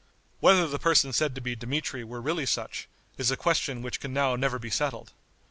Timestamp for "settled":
4.71-5.11